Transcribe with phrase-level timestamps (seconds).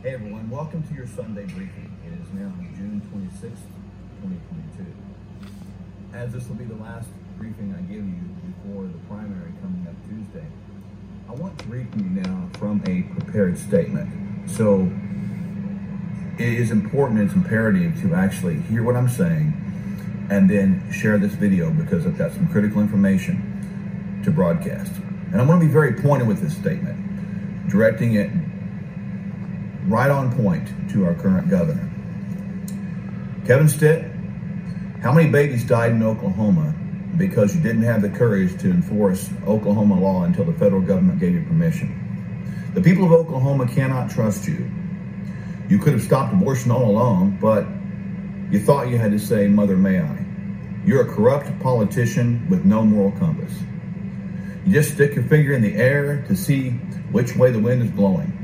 [0.00, 1.92] Hey everyone, welcome to your Sunday briefing.
[2.06, 3.66] It is now June 26th,
[4.22, 4.86] 2022.
[6.14, 9.96] As this will be the last briefing I give you before the primary coming up
[10.08, 10.46] Tuesday,
[11.28, 14.48] I want to read you now from a prepared statement.
[14.48, 14.88] So
[16.38, 19.52] it is important, it's imperative to actually hear what I'm saying
[20.30, 24.92] and then share this video because I've got some critical information to broadcast.
[25.32, 28.30] And I'm going to be very pointed with this statement, directing it
[29.88, 31.88] right on point to our current governor.
[33.46, 34.04] Kevin Stitt,
[35.02, 36.74] how many babies died in Oklahoma
[37.16, 41.34] because you didn't have the courage to enforce Oklahoma law until the federal government gave
[41.34, 42.04] you permission?
[42.74, 44.70] The people of Oklahoma cannot trust you.
[45.70, 47.66] You could have stopped abortion all along, but
[48.52, 50.24] you thought you had to say, Mother, may I?
[50.84, 53.52] You're a corrupt politician with no moral compass.
[54.66, 56.70] You just stick your finger in the air to see
[57.10, 58.37] which way the wind is blowing.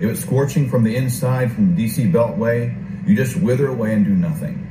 [0.00, 2.74] If it's scorching from the inside from the DC Beltway,
[3.06, 4.66] you just wither away and do nothing.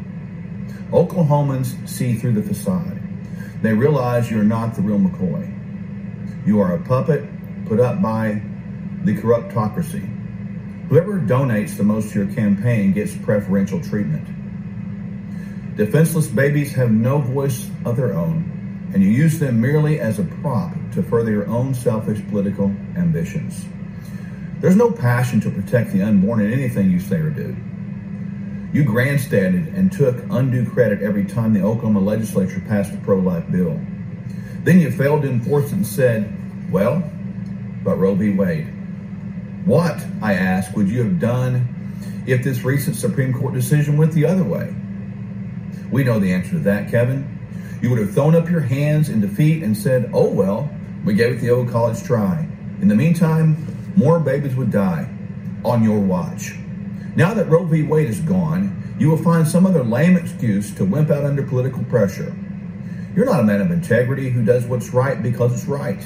[0.92, 3.00] Oklahomans see through the facade.
[3.62, 6.48] They realize you're not the real McCoy.
[6.48, 7.30] You are a puppet
[7.68, 8.42] put up by
[9.04, 10.08] the corruptocracy.
[10.88, 14.26] Whoever donates the most to your campaign gets preferential treatment.
[15.78, 20.24] Defenseless babies have no voice of their own, and you use them merely as a
[20.24, 23.64] prop to further your own selfish political ambitions.
[24.60, 27.56] There's no passion to protect the unborn in anything you say or do.
[28.72, 33.50] You grandstanded and took undue credit every time the Oklahoma legislature passed a pro life
[33.50, 33.80] bill.
[34.64, 37.02] Then you failed to enforce it and said, well,
[37.84, 38.32] but Roe v.
[38.32, 38.68] Wade.
[39.66, 44.26] What, I ask, would you have done if this recent Supreme Court decision went the
[44.26, 44.76] other way?
[45.92, 47.38] We know the answer to that, Kevin.
[47.82, 50.70] You would have thrown up your hands in defeat and said, oh, well,
[51.06, 52.48] we gave it the old college try.
[52.82, 53.56] In the meantime,
[54.00, 55.10] more babies would die
[55.66, 56.56] on your watch.
[57.18, 57.84] Now that Roe v.
[57.84, 61.84] Wade is gone, you will find some other lame excuse to wimp out under political
[61.84, 62.34] pressure.
[63.14, 66.02] You're not a man of integrity who does what's right because it's right.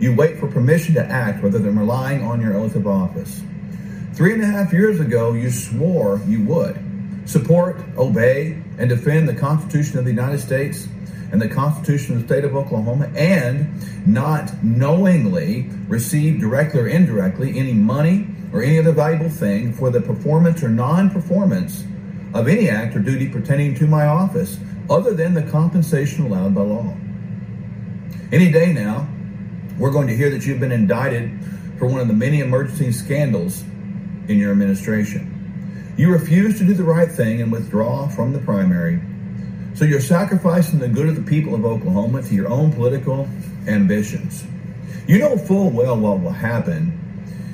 [0.00, 3.40] You wait for permission to act rather than relying on your oath of office.
[4.14, 6.82] Three and a half years ago, you swore you would
[7.24, 10.88] support, obey, and defend the Constitution of the United States
[11.32, 13.68] and the Constitution of the state of Oklahoma and
[14.06, 20.00] not knowingly receive directly or indirectly any money or any other valuable thing for the
[20.00, 21.84] performance or non performance
[22.34, 26.62] of any act or duty pertaining to my office other than the compensation allowed by
[26.62, 26.94] law.
[28.32, 29.08] Any day now,
[29.78, 31.30] we're going to hear that you've been indicted
[31.78, 33.62] for one of the many emergency scandals
[34.28, 35.32] in your administration.
[35.96, 39.00] You refuse to do the right thing and withdraw from the primary
[39.76, 43.28] so you're sacrificing the good of the people of Oklahoma to your own political
[43.68, 44.44] ambitions.
[45.06, 46.98] You know full well what will happen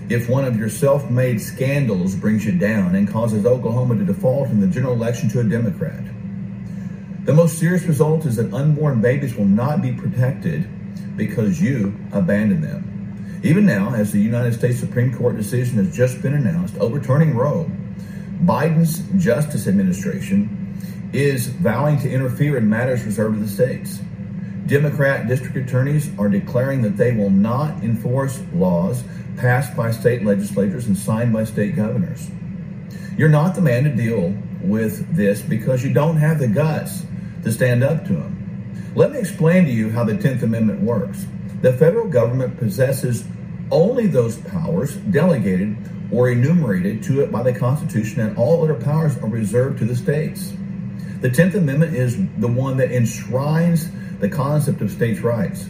[0.09, 4.51] if one of your self made scandals brings you down and causes Oklahoma to default
[4.51, 6.05] in the general election to a Democrat.
[7.25, 10.69] The most serious result is that unborn babies will not be protected
[11.17, 13.41] because you abandoned them.
[13.43, 17.69] Even now, as the United States Supreme Court decision has just been announced overturning Roe,
[18.45, 20.62] Biden's Justice Administration
[21.13, 24.01] is vowing to interfere in matters reserved to the states.
[24.67, 29.05] Democrat district attorneys are declaring that they will not enforce laws
[29.37, 32.31] passed by state legislatures and signed by state governors.
[33.17, 37.05] You're not the man to deal with this because you don't have the guts
[37.43, 38.93] to stand up to them.
[38.95, 41.27] Let me explain to you how the 10th Amendment works.
[41.61, 43.25] The federal government possesses
[43.71, 45.77] only those powers delegated
[46.11, 49.97] or enumerated to it by the Constitution, and all other powers are reserved to the
[49.97, 50.53] states.
[51.21, 55.69] The 10th Amendment is the one that enshrines the concept of states' rights.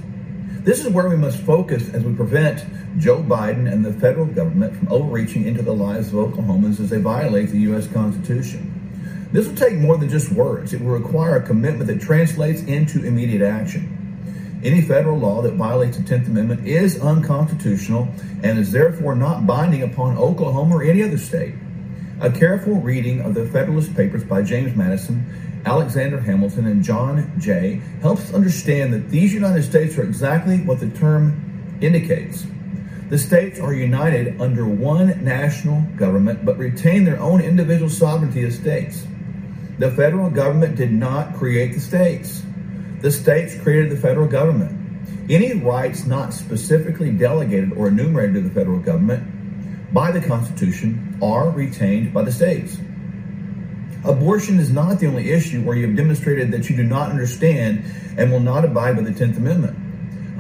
[0.63, 2.65] This is where we must focus as we prevent
[2.99, 7.01] Joe Biden and the federal government from overreaching into the lives of Oklahomans as they
[7.01, 7.87] violate the U.S.
[7.89, 9.29] Constitution.
[9.33, 10.73] This will take more than just words.
[10.73, 14.61] It will require a commitment that translates into immediate action.
[14.63, 18.09] Any federal law that violates the 10th Amendment is unconstitutional
[18.43, 21.55] and is therefore not binding upon Oklahoma or any other state.
[22.23, 25.27] A careful reading of the Federalist Papers by James Madison,
[25.67, 30.89] Alexander Hamilton, and John Jay helps understand that these United States are exactly what the
[30.91, 32.47] term indicates.
[33.09, 38.55] The states are united under one national government but retain their own individual sovereignty as
[38.55, 39.05] states.
[39.81, 42.45] The federal government did not create the states.
[43.01, 44.79] The states created the federal government.
[45.29, 49.42] Any rights not specifically delegated or enumerated to the federal government
[49.93, 52.79] by the Constitution are retained by the states.
[54.05, 57.85] Abortion is not the only issue where you have demonstrated that you do not understand
[58.17, 59.79] and will not abide by the 10th Amendment.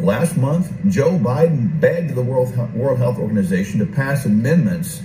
[0.02, 5.02] Last month, Joe Biden begged the World Health Organization to pass amendments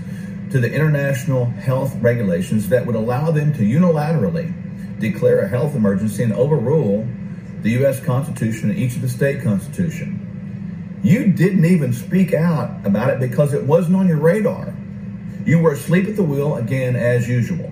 [0.52, 4.54] to the international health regulations that would allow them to unilaterally
[5.00, 7.06] declare a health emergency and overrule
[7.62, 8.00] the U.S.
[8.00, 10.17] Constitution and each of the state constitution.
[11.04, 14.74] You didn't even speak out about it because it wasn't on your radar.
[15.46, 17.72] You were asleep at the wheel again as usual.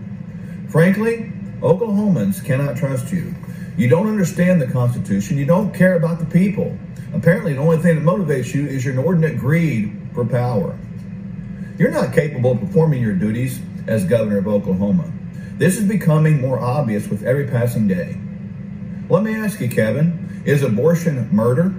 [0.70, 1.32] Frankly,
[1.62, 3.34] Oklahomans cannot trust you.
[3.78, 5.38] You don't understand the Constitution.
[5.38, 6.78] You don't care about the people.
[7.14, 10.78] Apparently, the only thing that motivates you is your inordinate greed for power.
[11.78, 15.12] You're not capable of performing your duties as governor of Oklahoma.
[15.58, 18.18] This is becoming more obvious with every passing day.
[19.10, 21.74] Let me ask you, Kevin, is abortion murder?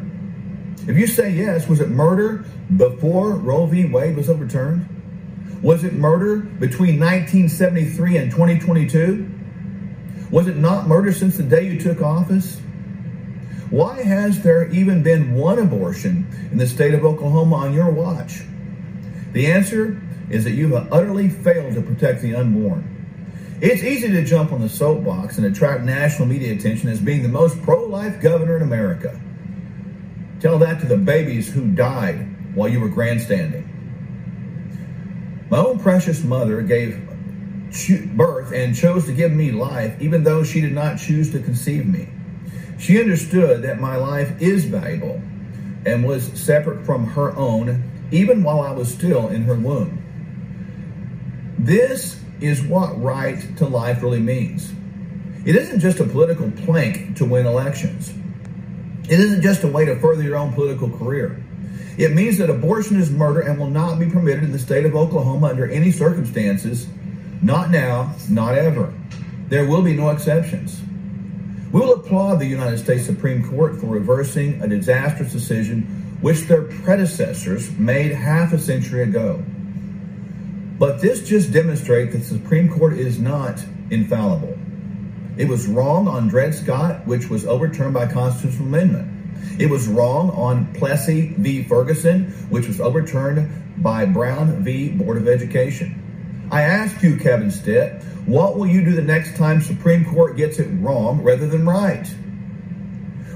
[0.87, 2.45] If you say yes, was it murder
[2.77, 3.87] before Roe v.
[3.87, 4.89] Wade was overturned?
[5.63, 9.29] Was it murder between 1973 and 2022?
[10.31, 12.61] Was it not murder since the day you took office?
[13.71, 18.43] Why has there even been one abortion in the state of Oklahoma on your watch?
[19.33, 20.01] The answer
[20.31, 22.93] is that you have utterly failed to protect the unborn.
[23.61, 27.29] It's easy to jump on the soapbox and attract national media attention as being the
[27.29, 29.19] most pro life governor in America.
[30.41, 33.73] Tell that to the babies who died while you were grandstanding.
[35.51, 37.03] My own precious mother gave
[38.15, 41.87] birth and chose to give me life, even though she did not choose to conceive
[41.87, 42.09] me.
[42.79, 45.21] She understood that my life is valuable
[45.85, 50.03] and was separate from her own, even while I was still in her womb.
[51.59, 54.73] This is what right to life really means.
[55.45, 58.13] It isn't just a political plank to win elections.
[59.09, 61.43] It isn't just a way to further your own political career.
[61.97, 64.95] It means that abortion is murder and will not be permitted in the state of
[64.95, 66.89] Oklahoma under any circumstances.
[67.41, 68.93] Not now, not ever.
[69.49, 70.83] There will be no exceptions.
[71.73, 75.83] We will applaud the United States Supreme Court for reversing a disastrous decision
[76.21, 79.43] which their predecessors made half a century ago.
[80.79, 84.56] But this just demonstrates that the Supreme Court is not infallible.
[85.37, 89.61] It was wrong on Dred Scott, which was overturned by constitutional amendment.
[89.61, 91.63] It was wrong on Plessy v.
[91.63, 94.91] Ferguson, which was overturned by Brown v.
[94.91, 96.49] Board of Education.
[96.51, 100.59] I ask you, Kevin Stitt, what will you do the next time Supreme Court gets
[100.59, 102.07] it wrong rather than right?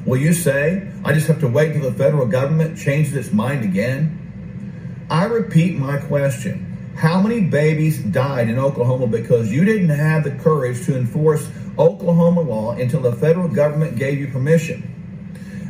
[0.07, 3.65] Will you say, I just have to wait till the federal government changes its mind
[3.65, 5.07] again?
[5.11, 6.70] I repeat my question.
[6.95, 11.49] How many babies died in Oklahoma because you didn't have the courage to enforce
[11.79, 14.87] Oklahoma law until the federal government gave you permission?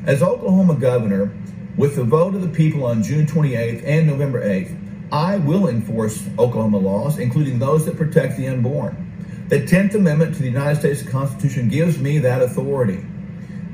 [0.06, 1.32] As Oklahoma governor,
[1.76, 4.76] with the vote of the people on June 28th and November 8th,
[5.12, 9.06] I will enforce Oklahoma laws, including those that protect the unborn.
[9.48, 13.04] The 10th Amendment to the United States Constitution gives me that authority.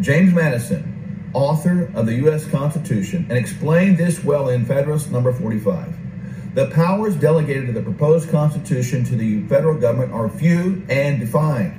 [0.00, 2.46] James Madison, author of the U.S.
[2.46, 6.05] Constitution, and explained this well in Federalist number 45.
[6.56, 11.74] The powers delegated to the proposed Constitution to the federal government are few and defined.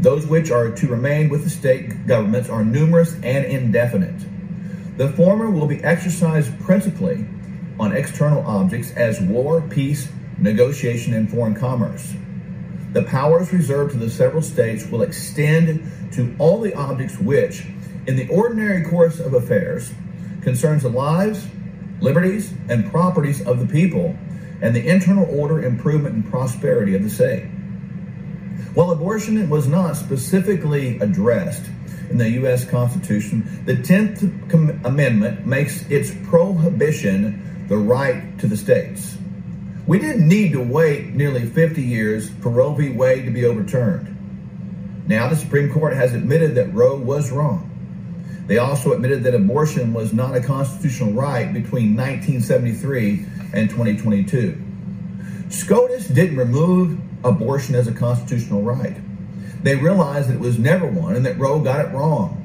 [0.00, 4.26] Those which are to remain with the state governments are numerous and indefinite.
[4.98, 7.24] The former will be exercised principally
[7.80, 12.12] on external objects as war, peace, negotiation, and foreign commerce.
[12.92, 17.64] The powers reserved to the several states will extend to all the objects which,
[18.06, 19.90] in the ordinary course of affairs,
[20.42, 21.46] concerns the lives,
[22.02, 24.16] liberties, and properties of the people,
[24.60, 27.44] and the internal order, improvement, and prosperity of the state.
[28.74, 31.64] While abortion was not specifically addressed
[32.10, 32.64] in the U.S.
[32.64, 39.16] Constitution, the 10th Amendment makes its prohibition the right to the states.
[39.86, 42.90] We didn't need to wait nearly 50 years for Roe v.
[42.90, 44.08] Wade to be overturned.
[45.08, 47.71] Now the Supreme Court has admitted that Roe was wrong.
[48.46, 54.60] They also admitted that abortion was not a constitutional right between 1973 and 2022.
[55.48, 58.96] SCOTUS didn't remove abortion as a constitutional right.
[59.62, 62.38] They realized that it was never one and that Roe got it wrong.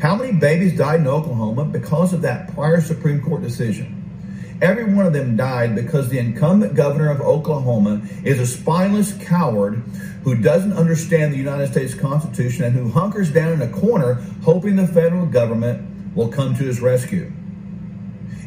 [0.00, 3.99] How many babies died in Oklahoma because of that prior Supreme Court decision?
[4.60, 9.82] Every one of them died because the incumbent governor of Oklahoma is a spineless coward
[10.22, 14.14] who doesn't understand the United States Constitution and who hunkers down in a corner
[14.44, 17.32] hoping the federal government will come to his rescue.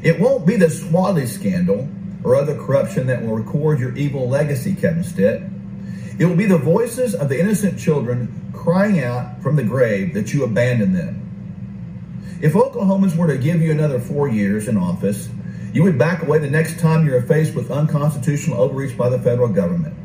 [0.03, 1.87] It won't be the Swadley scandal
[2.23, 5.41] or other corruption that will record your evil legacy, Kevin Stitt.
[6.19, 10.31] It will be the voices of the innocent children crying out from the grave that
[10.31, 11.19] you abandoned them.
[12.41, 15.29] If Oklahomans were to give you another four years in office,
[15.73, 19.49] you would back away the next time you're faced with unconstitutional overreach by the federal
[19.49, 19.95] government.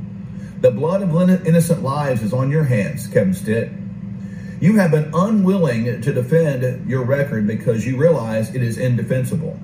[0.63, 3.71] The blood of innocent lives is on your hands, Kevin Stitt.
[4.61, 9.61] You have been unwilling to defend your record because you realize it is indefensible.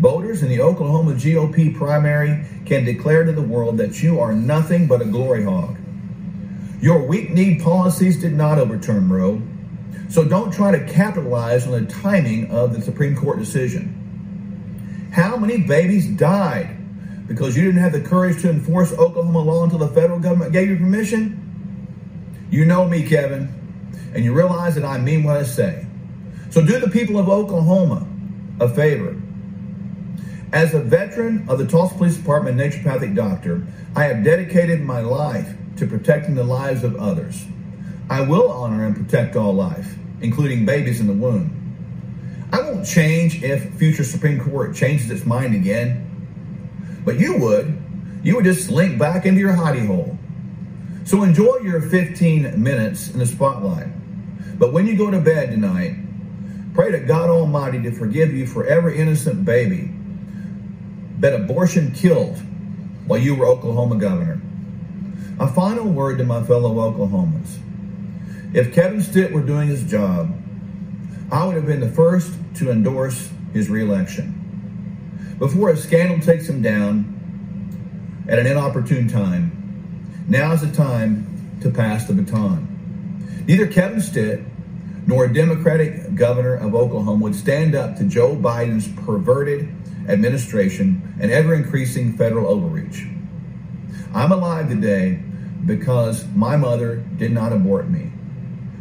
[0.00, 4.88] Voters in the Oklahoma GOP primary can declare to the world that you are nothing
[4.88, 5.78] but a glory hog.
[6.80, 9.40] Your weak kneed policies did not overturn Roe,
[10.08, 14.01] so don't try to capitalize on the timing of the Supreme Court decision.
[15.12, 16.74] How many babies died
[17.28, 20.70] because you didn't have the courage to enforce Oklahoma law until the federal government gave
[20.70, 21.38] you permission?
[22.50, 23.52] You know me, Kevin,
[24.14, 25.86] and you realize that I mean what I say.
[26.48, 28.08] So do the people of Oklahoma
[28.58, 29.20] a favor.
[30.50, 35.54] As a veteran of the Tulsa Police Department naturopathic doctor, I have dedicated my life
[35.76, 37.44] to protecting the lives of others.
[38.08, 41.61] I will honor and protect all life, including babies in the womb.
[42.52, 46.08] I won't change if future Supreme Court changes its mind again.
[47.04, 47.78] But you would.
[48.22, 50.18] You would just slink back into your hidey hole.
[51.04, 53.88] So enjoy your 15 minutes in the spotlight.
[54.58, 55.96] But when you go to bed tonight,
[56.74, 59.90] pray to God Almighty to forgive you for every innocent baby
[61.18, 62.38] that abortion killed
[63.06, 64.40] while you were Oklahoma governor.
[65.40, 67.58] A final word to my fellow Oklahomans.
[68.54, 70.41] If Kevin Stitt were doing his job,
[71.32, 75.36] I would have been the first to endorse his reelection.
[75.38, 81.70] Before a scandal takes him down at an inopportune time, now is the time to
[81.70, 82.68] pass the baton.
[83.48, 84.42] Neither Kevin Stitt
[85.06, 89.74] nor a Democratic governor of Oklahoma would stand up to Joe Biden's perverted
[90.08, 93.06] administration and ever increasing federal overreach.
[94.14, 95.22] I'm alive today
[95.64, 98.12] because my mother did not abort me.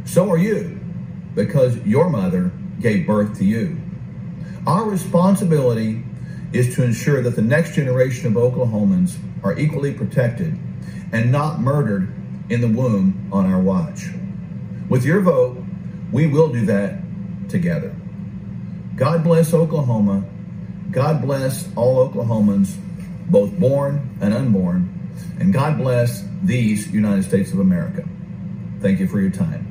[0.04, 0.81] So are you
[1.36, 3.80] because your mother gave birth to you.
[4.68, 6.04] Our responsibility
[6.54, 10.58] is to ensure that the next generation of Oklahomans are equally protected
[11.12, 12.14] and not murdered
[12.50, 14.08] in the womb on our watch.
[14.90, 15.64] With your vote,
[16.12, 17.00] we will do that
[17.50, 17.96] together.
[18.96, 20.26] God bless Oklahoma.
[20.92, 22.76] God bless all Oklahomans,
[23.30, 24.90] both born and unborn.
[25.40, 28.04] And God bless these United States of America.
[28.82, 29.71] Thank you for your time.